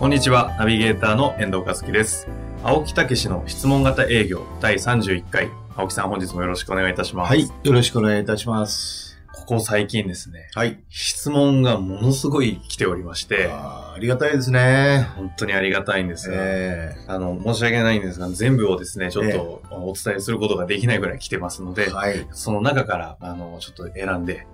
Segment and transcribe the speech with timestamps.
[0.00, 2.26] こんにちは、ナビゲーターの遠藤和樹です。
[2.64, 5.50] 青木武の質問型営業第31回。
[5.76, 7.28] 青木さん本日もよろしくお願いいたします。
[7.28, 7.42] はい。
[7.42, 9.18] よろしくお願いいたします。
[9.34, 10.82] ここ最近ですね、はい。
[10.88, 15.06] 質問がものすごい来ておりまして、あーありがたいですね。
[15.16, 22.26] 本当にありがたいんですが、えあの、申し訳ないんですが、全部をですね、ちょっとお伝えすることができないぐらい来てますので、えはい。
[22.30, 24.46] その中から、あの、ちょっと選んで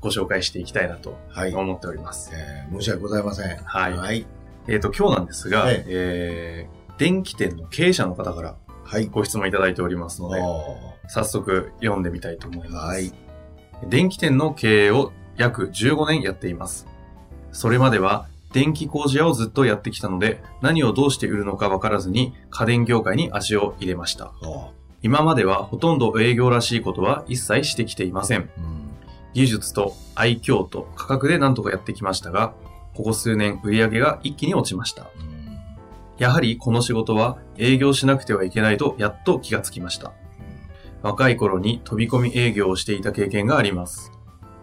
[0.00, 1.54] ご紹介していきたいなとはい。
[1.54, 2.30] 思っております。
[2.32, 3.56] えー申し訳ございません。
[3.58, 4.26] はいはい。
[4.68, 9.06] えっ、と、今日なんですが、ええー電気店の経営者の方からはい。
[9.06, 10.76] ご質問いただいておりますので、お
[11.08, 12.86] 早速読んでみたいと思います。
[12.86, 13.12] はい。
[13.88, 16.86] 電気店の経営を約15年やっています。
[17.50, 24.32] それまでは電気工事屋をずっとやってきたので、何をどうして売るのかわからずに家電業界に足を入れました。
[24.42, 24.70] お
[25.02, 28.50] 今まではほとんど営業らしいことは一切してきていません。
[28.58, 28.84] うん。
[29.32, 32.54] 技術と愛嬌と価格で何とかやってきましたが、
[32.94, 35.06] ここ数年売り上げが一気に落ちました。
[35.18, 35.34] うん
[36.16, 40.12] やはりこの仕事は営業しなくてはいけないとやっと気がつきました。
[41.02, 44.12] 若い頃に飛び込み営業をしていた経験があります。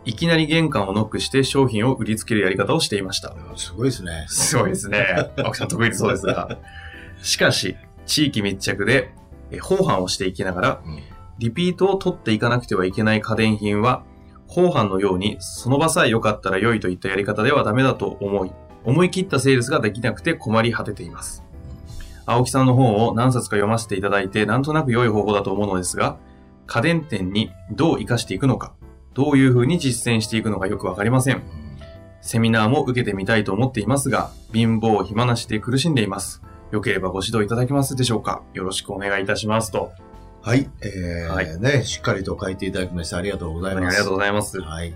[0.06, 3.36] いきなり玄関をノックして商品を売りつけるやり方をしていました。
[3.56, 4.26] すごいですね。
[4.28, 5.06] すごいですね。
[5.38, 6.58] 青木さん得意そうですが。
[7.22, 7.76] しかし、
[8.08, 9.14] 地域密着で、
[9.52, 11.00] え放販をしていきながら、うん
[11.38, 14.04] リピートを取っていかなくてはいけない家電品は、
[14.52, 18.52] 放販のように、その場さえ良かったら良いといったやり方ではダメだと思い、
[18.84, 21.46] 思い切ったセールスができなくて困り果てています。
[22.26, 26.18] 青木さんの本を何冊か読ませていただいて、なんとなく良い方法だと思うのですが、
[26.68, 28.74] 家電店にどう活かしていくのか、
[29.14, 31.42] どういう風に実践していくのかよくわかりません。
[32.20, 36.42] セミナーも受けてみたいと思っていますが、貧乏暇なしで苦しんでいます。
[36.72, 39.92] よければご指導いただけますでしょうかよろしくお願いいたしますと。
[40.42, 40.70] はい。
[40.82, 43.88] えーはいね、しっかりと書いていただきましてありがとうございます。
[43.88, 44.60] ありがとうございます。
[44.60, 44.94] はい。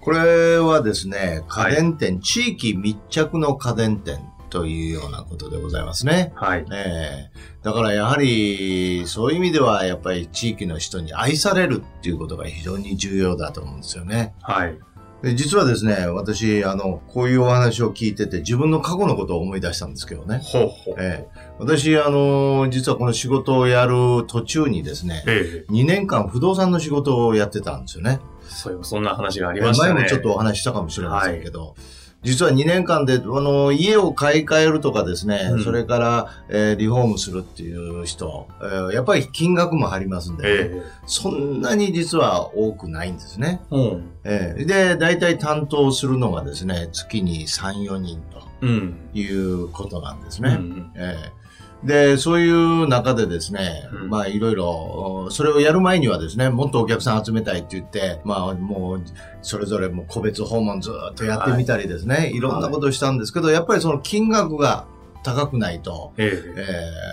[0.00, 4.20] これはですね、家電店、地域密着の家電店
[4.50, 6.32] というようなことでございますね。
[6.34, 6.66] はい。
[6.72, 14.34] ええだからやはり、そういう意味では、やっぱり地域の人に愛されるっていうことが非常に重要だと思うんですよね。
[14.42, 14.76] はい。
[15.22, 20.40] で実はですね、私、あの、こういうお話を聞いてて、自分の過去のことを思い出したんですけどね。
[20.42, 20.94] ほうほう。
[20.98, 28.18] ええ私、あの、実はこの仕事をやる途中にですね、ええ2年間不動産の仕事をやってたんですよね。
[28.48, 29.94] そういえばそんな話がありましたね。
[29.94, 31.76] 前もちょっとお話ししたかもしれませんけど、
[32.22, 43.60] 実は2年間で、あの、家を買い替えるとかですね、うんそれから、えーリフォームするっていう人、えーやっぱり金額も張りますんで、ええそんなに実は多くないんですね。
[43.70, 44.10] うん。
[44.24, 48.22] えーで、大体担当するのがですね、月に3、4人
[48.62, 48.94] うん。
[49.12, 50.56] ということなんですね。
[50.58, 50.92] うん。
[50.94, 51.41] えー
[51.84, 54.08] で、そういう中でですね、うん。
[54.08, 59.02] まあいろいろ、それをやる前にはですね、もっとお客さん集めたいって言って、まあもう、
[59.42, 64.86] それぞれもう個別訪問ずっとやってみたりですね、い、ろんなことをしたんですけど、やっぱりその金額が
[65.24, 66.54] 高くないと、ええ。
[66.56, 66.62] え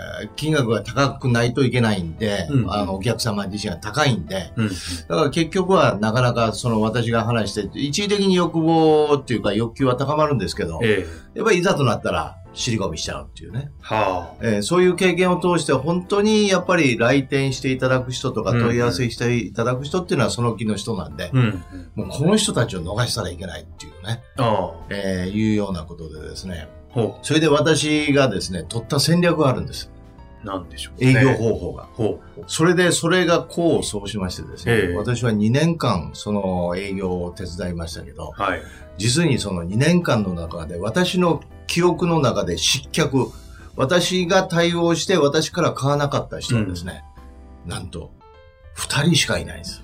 [0.05, 2.73] ー金額が高くないといけないんで、うん。
[2.73, 4.67] あの、お客様自身が高いんで、うん。
[4.67, 4.73] だ
[5.15, 11.37] から結局はなかなかその私が話して、一時的に欲望っていうか欲求は高まるんですけど、ええ。
[11.37, 13.71] やっぱりいざとなったら尻込みしちゃうっていうね。
[13.81, 21.63] はえーそういう経験を通して本当にやっぱり来店していただく人とかうん問い合わせしていただく人っていうのはその気の人なんであ。、うん。
[21.95, 24.85] もうこの人たちを逃したらいけないっていうね、ああ。
[24.89, 29.91] えーいうようなことでですね、ほそれで私がですね、取った戦略があるんです。
[30.43, 30.45] う。
[30.45, 31.11] なんでしょう、ね。
[31.11, 31.87] 営業方法が。
[31.93, 38.41] ほそれで、それが功を奏しましてですね、ええ私は2年間その営業を手伝いましたけど、う。
[38.41, 38.61] はい。
[38.97, 43.27] 実にその2年間の中で私の記憶の中で失脚、
[43.75, 47.03] 私が対応して私から買わなかった人はですね、
[47.65, 48.11] なんと
[48.75, 49.77] 2人しかいないんです。
[49.77, 49.83] よ。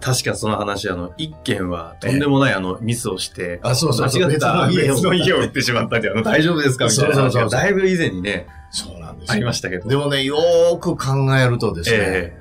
[0.00, 4.22] 確かその話、あの、一件はとんでもないあの、ミスをして、あ、そうそうそう。
[4.22, 4.66] 間違った。
[4.68, 6.84] 別の家の家を売ってしまったんで、あの、大丈夫ですか？
[6.84, 7.14] みたいな。
[7.16, 7.50] 話そうそうそう。
[7.50, 9.88] がだいぶ以前にね、そうなんですあよりましたけど。
[9.88, 12.38] でもね、よーく考えるとですね、え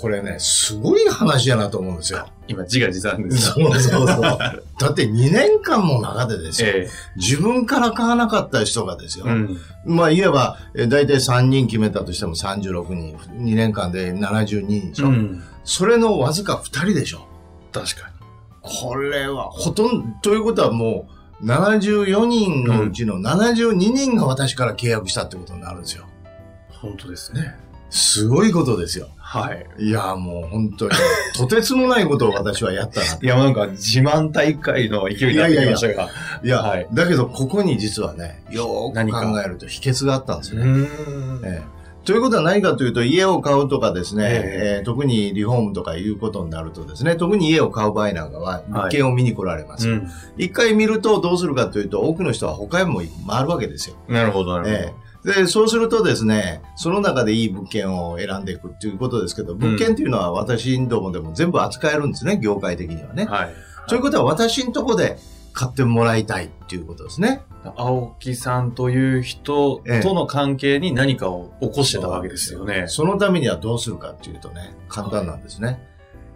[0.00, 2.28] これね、すごい話やなと思うんですよ。
[2.46, 4.20] 今、自画自賛ですそうそうそう。
[4.78, 9.24] だって2年間の中でですよ、え自分から買わなかった人がですよ。
[9.26, 9.58] えうん。
[9.84, 15.08] まあ、いわば、え大体3人決めたとしても36人、2年間で72人でしょ。
[15.08, 15.42] うん。
[15.64, 17.26] それのわずか2人でしょ。
[17.72, 18.08] 確か
[18.62, 21.08] これは、ほとんど、ということはも
[21.42, 26.04] 74人のうちの72人が私から契約したってことになるんですよ。
[26.68, 27.56] 本当ですね。
[27.90, 29.08] すごいことですよ。
[29.30, 29.66] はい。
[29.78, 30.92] いや、もう本当に、
[31.36, 33.06] とてつもないことを私はやったな。
[33.20, 36.08] いや、なんか自慢大会の勢いになってきましたが。
[36.42, 40.72] いや、はいだけどここに実はね、よーく考えると秘訣があったんですよね。
[40.72, 40.84] ん
[41.44, 49.90] ええということは何かというと、家を買うとかですね、ええー特にリフォームとかいうことになるとですね、特に家を買う場合なんかは、物件を見に来られます。
[49.90, 50.10] うん。
[50.38, 53.96] 一回見るとどうするかというと、多くの人は他へも回るわけですよ。
[54.08, 54.76] なるほど、なるほど。
[54.76, 63.26] ええで、そうするとですね、その中でいい物件を選んでいくっていうことですけど、物件っていうのは私どもでも全部扱えるんですね、業界的にはね。
[63.26, 63.54] はい。
[63.88, 65.18] ということは私のとこで
[65.52, 67.42] 買ってもらいたいっていうことですね。
[67.76, 72.84] 青木さんという人との関係に何かを起こしてたわけですよね。
[72.86, 75.84] そのためにはどうするかっていうとね、簡単なんですね。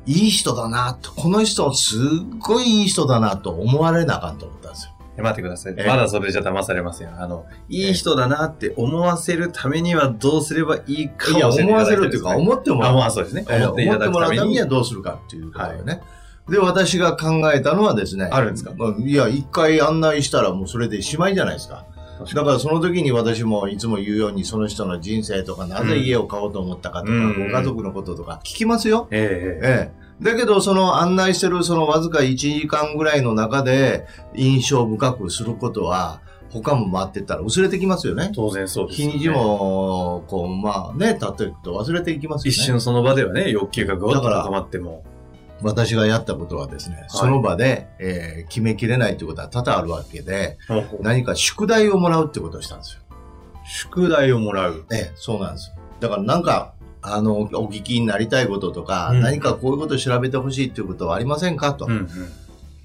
[0.06, 2.00] いい人だなと、この人すっ
[2.40, 4.93] ごいいい人だなと思われなあかんと思ったんですよ。
[5.17, 5.75] え待ってください。
[5.76, 7.20] ええまだそれじゃ騙されません。
[7.20, 12.94] あの、いい人だなって思わせるためにはどうすればいいかを教えてい思わただいてですねせるっていうか、思ってもらあ、う。
[12.97, 13.44] まあそうですね。
[13.49, 14.67] えー思っていただくために思ってもらうためには。
[14.67, 16.00] どうするかっていうことだよね。
[16.49, 18.29] で、私が考えたのはですね。
[18.32, 18.73] あるんですか？
[18.76, 21.85] まあいや、一回案内したらもうそれでしまいじゃないですか。
[22.35, 29.08] だからその時に私もいつも言うようにその人の人生とかなぜ家を買おうと思ったかとか、うんご家族のこととか聞きますよ。
[29.11, 30.02] ええええ。
[30.23, 36.21] だけど、その案内してるそのわずか1時間ぐらいの中で印象深くすることは、
[36.51, 38.31] 他も回ってったら薄れてきますよね。
[38.35, 42.55] 当然そうですよね、日にちも、こう、まあね、経っていくと忘れていきますよね。
[42.55, 45.05] 一瞬その場ではね、欲求がぐわっとだから高まっても。
[45.63, 50.59] 私がやったことはですね、その場で、えー決めきれないってことは多々あるわけで、
[51.01, 53.03] 何か宿題をもらうってことをしたんですよ。
[53.65, 54.85] 宿題をもらう。
[54.93, 55.73] ええ、そうなんです。
[56.01, 62.09] だからなんか、あの、お聞きになりたいこととか、うん何かこういうことを調べてほしいっていうことはありませんかとうん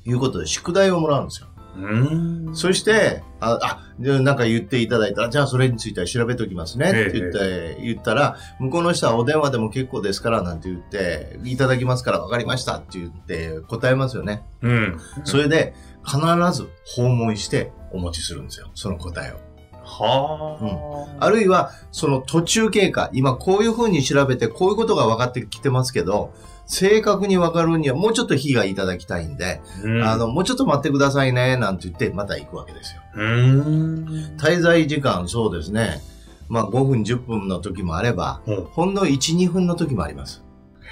[0.05, 1.47] いうことで宿題をもらうんですよ。
[1.77, 2.47] うん。
[2.47, 2.55] うん。
[2.55, 14.43] そして、あ、あ、でなんか言っていただいたら、じゃあそれについては調べておきますねって言って、言ったら、向こうの人はお電話でも結構ですからなんて言って、いただきますから分かりましたって言って答えますよね。
[14.61, 14.99] うん。
[15.23, 15.73] それで、
[16.05, 16.19] 必
[16.53, 18.71] ず訪問してお持ちするんですよ。
[18.73, 19.46] その答えを。
[19.87, 21.25] はあ。
[21.25, 26.33] あるいは、その途中経過、今こういうふうに調べて、こういうことが分かってきてますけど、
[26.67, 33.01] 正確に分かるにはもうちょっと日がいただきたいんで、うん、あの、もうちょっと待ってくださいね、なんて言って、また行くわけですよ。
[33.15, 34.37] うーん。
[34.37, 36.01] 滞在時間、そうですね。
[36.49, 40.43] まあ5分、10分の時もあれば、うんほんの1、2分の時もあります。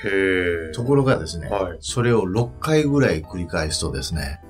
[0.03, 0.71] へえ。
[0.73, 1.77] ところがですね、はい。
[1.81, 4.41] それを6回ぐらい繰り返すとですね、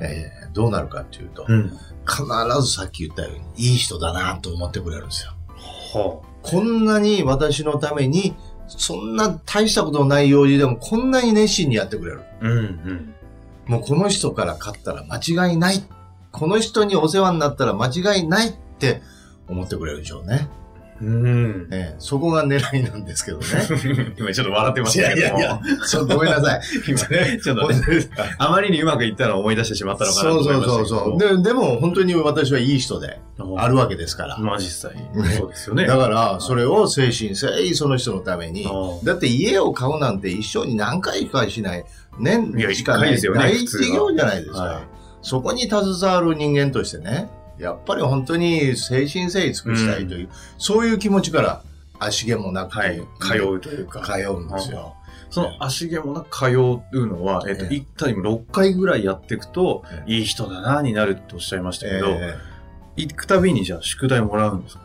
[0.00, 1.72] えーどうなるかっていうと、うん。
[2.06, 2.24] 必
[2.62, 5.32] ずさっき言ったように、いい人だなと思ってくれるんですよ。
[5.94, 8.34] はこんなに私のために、
[8.68, 12.22] そんな大したことのない用事でもこんなに熱心にやってくれる。
[12.40, 12.46] あ。
[12.46, 13.14] うんうん。
[13.66, 15.82] もうこの人から買ったら間違いない。
[16.32, 19.02] この人にお世話になったら間違いないって
[19.48, 20.48] 思ってくれるでしょうね。
[21.00, 21.68] うん。
[21.72, 23.44] ええそこが狙いなんですけどね。
[24.18, 25.38] 今ちょっと笑ってましたけども。
[25.38, 26.60] いやいやいや、ちょっとごめんなさい。
[26.88, 27.76] 今ね、ちょっとね、
[28.38, 31.36] あまりにうまくいったのを思い出してしまったのかなとそう思いましたそうそうそう。
[31.36, 33.18] で、でも本当に私はいい人で
[33.56, 33.84] あるわ。
[33.84, 34.38] わけですから。
[34.38, 35.10] まあ実際ね。
[35.36, 35.86] そうですよね。
[35.86, 39.04] だから、それを誠心誠意その人のためにうん。
[39.04, 41.84] だって家を買うなんて一生に何回かしない、
[42.18, 44.60] 年いやしかない一回ですよね大企業じゃないですか。
[44.60, 51.62] はいそこに携わる人間としてね、やっぱり本当に誠心誠意尽くしたいという、そういう気持ちから
[51.98, 53.00] 足毛もなく、はい。
[53.20, 54.00] 通うというか。
[54.00, 54.94] 通うんですよ。
[55.30, 57.74] その足毛もなく通うのは、えっと、ええ。
[57.74, 62.36] 一体6回ぐらいやっていくとえ、いい人だな、になるとおっしゃいましたけど、え
[62.96, 64.82] 行くたびにじゃあ宿題もらうんですか？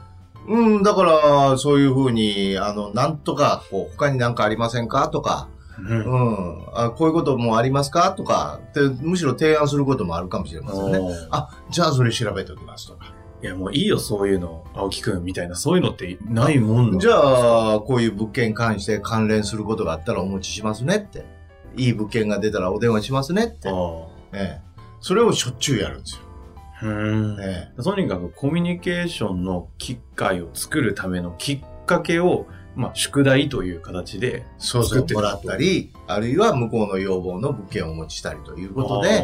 [0.48, 5.08] えうん、だから、そういうふうに、あの、なんとか、こう、他に何かありませんか？
[5.10, 5.48] とか、
[5.84, 5.88] う。
[5.88, 8.12] うんんあ、こういうこともありますか？
[8.12, 11.00] とかって、むしろ提案することもあるかもしれませんね。
[11.32, 13.14] あ、じゃあそれ調べておきますとか。
[13.42, 14.66] いや、もういいよ、そういうの。
[14.76, 21.26] 青木くんみたいな、そういうのってないもんじゃあ、こういう物件に関して関連することがあったらお持ちしますねって。
[21.78, 23.70] いい物件が出たらお電話しますねって。
[23.70, 23.74] あ
[24.34, 26.22] ええ、それをしょっちゅうやるんですよ。
[26.82, 26.86] あ。
[26.86, 27.38] うん。
[27.40, 39.24] えとにかくコミュニケーションの機会を作るためのきっかけを、まあ、宿題という形で作ってるもらったり、あるいは向こうの要望の物件をお持ちしたりということで、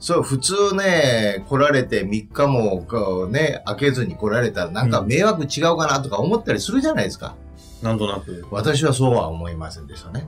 [0.00, 7.36] そう、普通ね、来られて3日もこうね、開けずに来られたらなんか迷惑違うかなとか思ったりするじゃないですか。
[7.36, 8.46] あーなんとなく。
[8.50, 10.26] 私はそうは思いませんでしたね。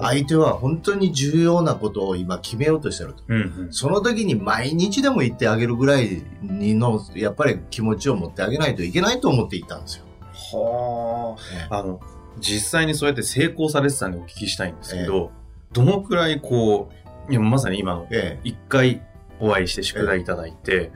[0.00, 3.22] 相手は本当に重要なことを今決めようとしてると。
[3.28, 3.72] うんうん。
[3.72, 10.04] その時に毎日でも言ってあげるぐらいにの、やっぱり気持ちを持ってあげないといけないと思っていたんですよ。
[10.52, 11.78] はえあ。
[11.78, 12.00] あの、
[12.38, 15.30] 実際にそうやって成功されてたんでお聞きしたいんですけど、
[15.72, 16.90] どのくらいこ
[17.28, 18.38] う、いやまさに今のえ。
[18.44, 19.00] 一回
[19.40, 20.92] お会いして宿題いただいて、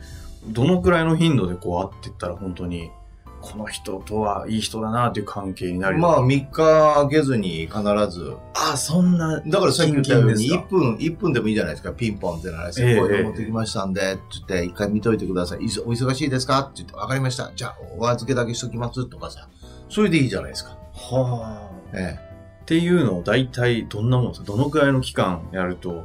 [0.46, 2.90] どのくらいの頻度でこう会ってったら本当に、
[3.40, 8.36] この人とはいい人だなっていう関係になるまあ、3日空けずに必ず。
[8.54, 11.92] あ、そんな、だからさっき言ったように、キンキン1分、1分でもいいじゃないですか。
[11.92, 15.58] ピンポンって鳴らして、ええこういうの持ってきましたんで、って言って、一回見といてください。
[15.58, 15.60] お
[15.92, 16.60] 忙しいですか？
[16.60, 17.52] って言って、わかりました。
[17.54, 19.48] じゃあ、お預けだけしときますとかさ。
[19.88, 20.76] それでいいじゃないですか。
[20.94, 21.70] はあ。
[21.94, 22.18] え
[22.62, 24.46] っていうのを大体どんなもんですか？
[24.46, 26.04] どのくらいの期間やると、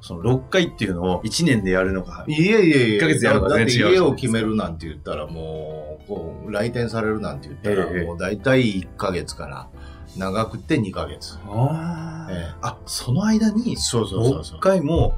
[0.00, 2.32] その6回っていうのを1年でやるのかえ。。
[2.32, 2.98] いえいえいえ。
[2.98, 9.68] 1ヶ月やるのか全然違う家を決めるなんて言ったらもう、こう、来店されるなんて言ったら、ええもう大体1ヶ月から、
[10.16, 11.38] 長くて2ヶ月。
[11.46, 14.60] あええあ、その間にそうそうそうそう6。
[14.60, 15.14] 回も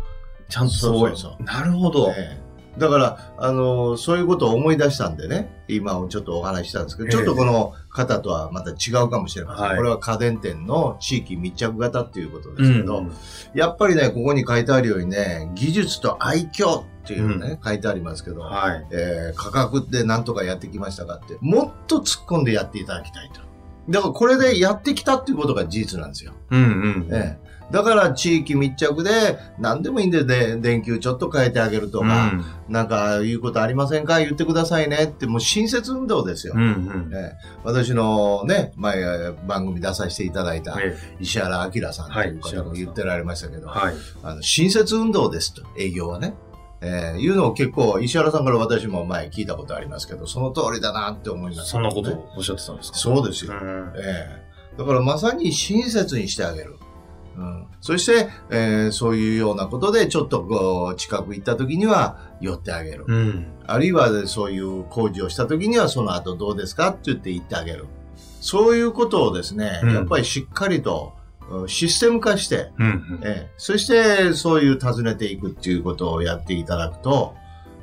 [0.48, 2.10] ちゃんとそうなるほど。
[2.10, 2.41] ええ
[2.78, 9.66] だから、あの、そういうことを思い出したんでね、今ちょっとお話ししたんですけど、ええちょっとこの方とはまた違うかもしれません。
[9.66, 13.12] はいこれは家電店の地域密着型っていうことですけど、うん
[13.54, 18.86] やっぱりね、ここに書いてあるようにね、技術と愛嬌っていうね、書いてありますけど、はい。
[18.90, 23.40] えー価格で何とかやってきましたかって、もっと突っ込んでやっていただきたいと。
[23.90, 26.32] だからこれでやってきたっていうことが事実なんですよ。
[26.50, 27.08] うんうん。
[27.12, 32.32] ええだから地域密着で何でもいいんで、で電球ちょっと変えてあげるとか、
[32.68, 34.18] なんか言うことありませんか？
[34.18, 36.54] 言ってくださいねって、もう親切運動ですよ。
[36.56, 37.10] うんうん。
[37.14, 39.02] ええ私のね、前
[39.46, 43.94] 番組出させていただいたえ石原明さんというはい方も言ってられましたけど、えはい。
[44.22, 46.34] あの親切運動ですと、営業はね。
[46.84, 52.98] えーいうのを結構、石原さんから私も前聞いたことありますけど、その通りだなって思います、そんなことをおっしゃってたんですか？
[52.98, 53.52] そうですよ。
[53.54, 56.76] んええだからまさに親切にしてあげる。
[57.36, 63.04] うん、そして、えーそういうようなことで、ちょっとこう、近く行った時には寄ってあげる。
[63.06, 63.46] うん。
[63.66, 67.86] あるいはそういう工事をした時には、その後どうですかって言って言ってあげる。
[68.40, 71.22] そういうことをですね、うんやっぱりしっかりと、うん
[71.66, 73.20] システム化して、うんうん。
[73.24, 77.34] ええそして、そういう尋ねていくっていうことをやっていただくと、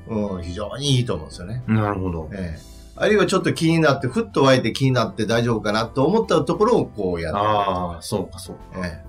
[0.08, 1.63] うん、非常にいいと思うんですよね。
[1.68, 2.29] なるほど。
[2.34, 8.86] ええあるいはちょっと気になって、ふっと湧いて気になって大丈夫かなと思ったところをこうやってああ、そうかそうか。
[8.86, 9.06] え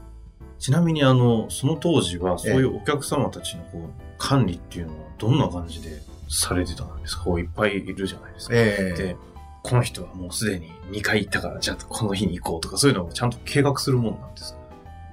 [0.61, 7.25] ちなみにあの、その当時はそういうお客様たちのこう管理っていうのはどんな感じでされてたんですか？
[7.25, 8.55] こういっぱいいるじゃないですか。
[8.55, 9.17] ええで、
[9.63, 14.61] この人はもうすでに2回行ったから、じゃあこの日に行こうとか、そういうのをちゃんと計画するもんなんですか？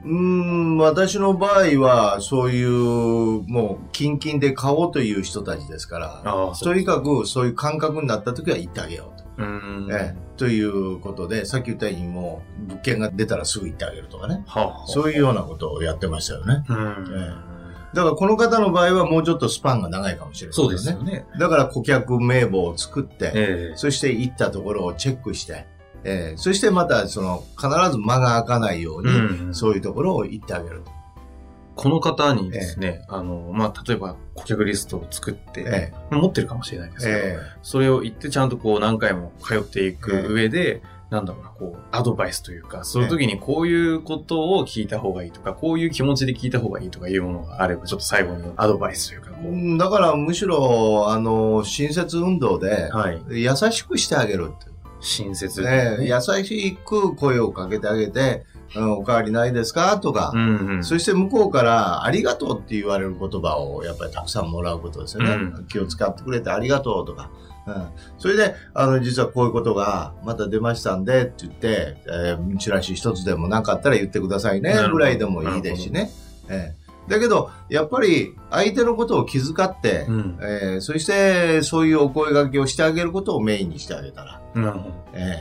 [0.04, 9.27] うーん、私の場合は、そういう、もう、キンキンで買おうという人たちですから、とにかくそういう感覚になった時は行ってあげようと。
[9.38, 9.92] うーん。
[9.92, 14.44] ええということで、さっき言ったようにもう、物件が出たらすぐ行ってあげるとかね。
[14.46, 16.64] はあ、はあ、そういうようなことをやってましたよね。
[16.70, 17.08] うん。
[17.16, 17.58] え
[17.94, 21.26] だからこの方の場合はもうちょっとスパンが長いかもしれない、そうですよね。
[21.40, 25.66] だから顧客名簿を作って、ええそして行ったところをチェックして、
[26.04, 30.92] えーそしてまたその必ず間が開かないように、うんそういうところを行ってあげると。
[31.78, 49.48] この方にですね、あの、まあ、例えば顧客リストを作って、え持ってるかもしれないですけど、えそれを言ってちゃんとこう何回も通っていく上で、なんだろうな、こう、アドバイスというか、そういう時にこういうことを聞いた方がいいとか、こういう気持ちで聞いた方がいいとかいうものがあれば、ちょっと最後にアドバイスというか、こう。
[49.48, 53.22] う、んだからむしろ、あの、親切運動で、はい。
[53.30, 54.70] 優しくしてあげるって。
[55.00, 55.64] 親切。
[55.64, 58.44] ええ優しく声をかけてあげて、
[58.76, 59.98] うんおかわりないですか？
[59.98, 60.84] とか、うんうん。
[60.84, 65.30] そして向こうからありがとうって言われる言葉をやっぱりたくさんもらうことですよね。
[65.32, 67.30] うん気を使ってくれてありがとうとか。
[67.68, 76.10] うん、それで、あの、実はこういうことがまた出ましたんでって言って、えーチラシ一つでもなかったら言ってくださいねぐらいでもいいですしね。
[76.50, 80.40] ええだけど、やっぱり相手のことを気遣って、うん。
[80.42, 84.96] えーそしてそういうお声掛けをしてあげることをメインにしてあげたら、なるほど。
[85.14, 85.36] え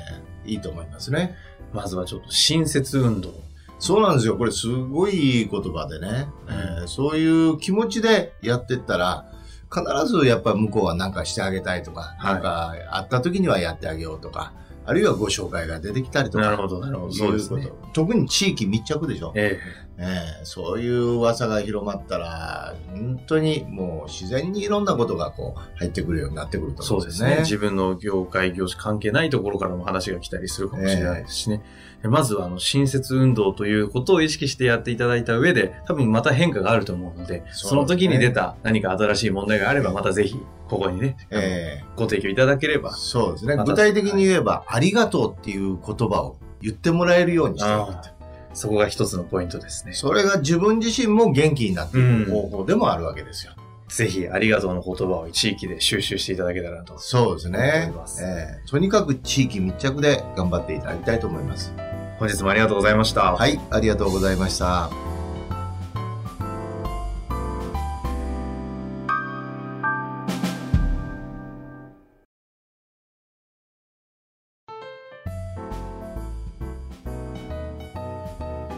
[0.47, 1.35] えいいと思いますね。
[1.76, 3.35] まずはちょっと親切運動。
[3.78, 4.37] そうなんですよ。
[4.37, 9.26] これすごいいい言葉でね、えーそういう気持ちでやってったら、
[9.71, 14.52] 必ずやっぱり向こうは何かしてあげたいとか、はいなんか会った時にはやってあげようとか、
[14.87, 16.45] あるいはご紹介が出てきたりとか。
[16.45, 17.12] なるほど、なるほど。
[17.12, 17.49] そういう。
[17.49, 19.33] こと特に地域密着でしょ。
[19.35, 27.15] えええそういう噂が広まったら、本当にもう自然にいろんなことがこう入ってくるようになってくるえとそうでね。
[27.19, 27.57] 思うんですすね。
[27.57, 31.62] 自分の業界、業種関係ないところからも話が来たりするかもしれないですしね。
[32.03, 40.38] でまずは、あの、親切運動ということを意識してやっていただいた上で、多分また変化があると思うので、その時に出た何か新しい問題があれば、またぜひ、
[40.69, 42.93] ここにね、ええご提供いただければ。
[42.93, 43.57] そうですね。
[43.65, 48.16] 具体的に言えば、ありがとうっていう言葉を言ってもらえるようにしてあげるああ
[48.57, 49.93] そこが一つのポイントですね。
[49.93, 53.53] それが自分自身も元気になっていく方法でもあるわけですよ。
[53.89, 56.99] ぜひ、ありがとうの言葉を地域で収集していただけたらなと。
[56.99, 57.93] そうですね。
[58.21, 61.73] ええとにかく地域密着で頑張っていただきたいと思います。
[62.19, 63.35] 本日もありがとうございました。
[63.35, 65.06] はい、ありがとうございました。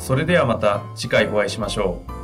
[0.00, 2.19] それではまた次回お会いしましょう。